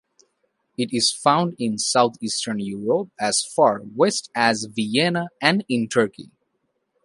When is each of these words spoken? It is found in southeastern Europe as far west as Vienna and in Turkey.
It 0.79 0.91
is 0.93 1.11
found 1.13 1.53
in 1.59 1.77
southeastern 1.77 2.59
Europe 2.59 3.11
as 3.19 3.45
far 3.45 3.81
west 3.83 4.31
as 4.33 4.63
Vienna 4.73 5.27
and 5.39 5.63
in 5.69 5.87
Turkey. 5.89 6.31